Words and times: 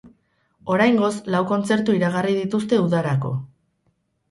Oraingoz, 0.75 1.11
lau 1.35 1.41
kontzertu 1.51 1.97
iragarri 1.99 2.35
dituzte 2.41 2.83
udarako. 2.89 3.33